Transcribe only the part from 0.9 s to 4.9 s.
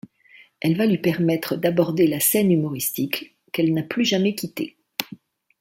permettre d'aborder la scène humoristique qu'elle n'a plus jamais quitté.